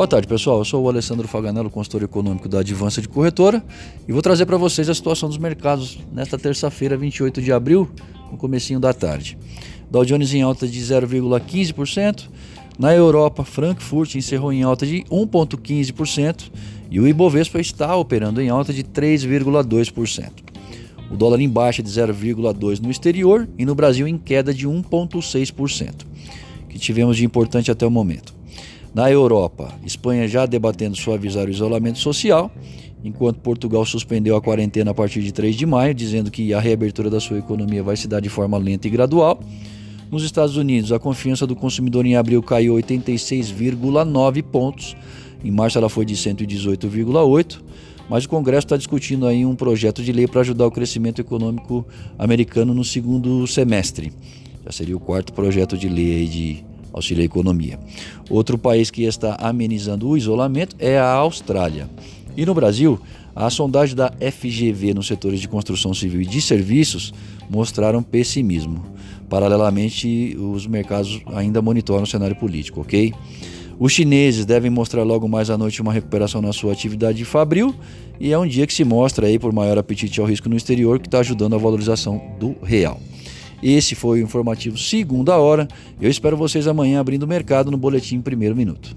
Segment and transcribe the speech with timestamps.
[0.00, 0.60] Boa tarde, pessoal.
[0.60, 3.62] Eu sou o Alessandro Faganello, consultor econômico da Advança de Corretora,
[4.08, 7.86] e vou trazer para vocês a situação dos mercados nesta terça-feira, 28 de abril,
[8.32, 9.36] no comecinho da tarde.
[9.90, 12.30] Dow Jones em alta de 0,15%,
[12.78, 16.50] na Europa, Frankfurt encerrou em alta de 1,15%
[16.90, 20.30] e o Ibovespa está operando em alta de 3,2%.
[21.10, 26.06] O dólar em baixa de 0,2% no exterior e no Brasil em queda de 1,6%,
[26.70, 28.39] que tivemos de importante até o momento.
[28.92, 32.50] Na Europa, Espanha já debatendo suavizar o isolamento social,
[33.04, 37.08] enquanto Portugal suspendeu a quarentena a partir de 3 de maio, dizendo que a reabertura
[37.08, 39.40] da sua economia vai se dar de forma lenta e gradual.
[40.10, 44.96] Nos Estados Unidos, a confiança do consumidor em abril caiu 86,9 pontos.
[45.44, 47.60] Em março ela foi de 118,8,
[48.08, 51.86] mas o Congresso está discutindo aí um projeto de lei para ajudar o crescimento econômico
[52.18, 54.12] americano no segundo semestre.
[54.64, 57.78] Já seria o quarto projeto de lei de auxílio à economia.
[58.28, 61.88] Outro país que está amenizando o isolamento é a Austrália.
[62.36, 63.00] E no Brasil,
[63.34, 67.12] a sondagem da FGV nos setores de construção civil e de serviços
[67.48, 68.84] mostraram pessimismo.
[69.28, 73.12] Paralelamente, os mercados ainda monitoram o cenário político, ok?
[73.78, 77.74] Os chineses devem mostrar logo mais à noite uma recuperação na sua atividade fabril
[78.20, 80.98] e é um dia que se mostra aí por maior apetite ao risco no exterior
[80.98, 83.00] que está ajudando a valorização do real.
[83.62, 85.68] Esse foi o informativo segunda hora.
[86.00, 88.96] Eu espero vocês amanhã abrindo o mercado no boletim primeiro minuto.